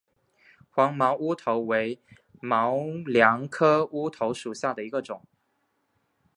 [0.71, 1.99] 黄毛乌头为
[2.41, 2.73] 毛
[3.05, 5.27] 茛科乌头属下的一个种。